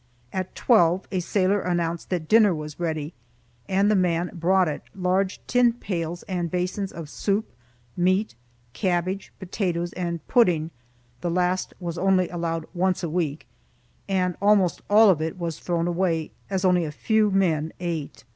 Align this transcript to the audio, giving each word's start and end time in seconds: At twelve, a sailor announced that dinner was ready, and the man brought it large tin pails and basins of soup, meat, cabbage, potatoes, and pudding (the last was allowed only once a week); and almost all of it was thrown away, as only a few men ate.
At 0.33 0.55
twelve, 0.55 1.07
a 1.11 1.19
sailor 1.19 1.61
announced 1.61 2.09
that 2.09 2.27
dinner 2.27 2.55
was 2.55 2.79
ready, 2.79 3.13
and 3.69 3.91
the 3.91 3.95
man 3.95 4.31
brought 4.33 4.67
it 4.67 4.81
large 4.95 5.39
tin 5.45 5.73
pails 5.73 6.23
and 6.23 6.49
basins 6.49 6.91
of 6.91 7.07
soup, 7.07 7.45
meat, 7.95 8.33
cabbage, 8.73 9.31
potatoes, 9.37 9.93
and 9.93 10.27
pudding 10.27 10.71
(the 11.21 11.29
last 11.29 11.75
was 11.79 11.97
allowed 11.97 12.31
only 12.55 12.67
once 12.73 13.03
a 13.03 13.09
week); 13.11 13.45
and 14.09 14.35
almost 14.41 14.81
all 14.89 15.11
of 15.11 15.21
it 15.21 15.37
was 15.37 15.59
thrown 15.59 15.87
away, 15.87 16.31
as 16.49 16.65
only 16.65 16.83
a 16.83 16.91
few 16.91 17.29
men 17.29 17.71
ate. 17.79 18.23